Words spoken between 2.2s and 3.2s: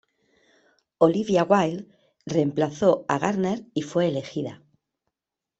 reemplazó a